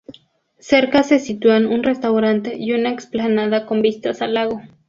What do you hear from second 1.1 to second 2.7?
sitúan un restaurante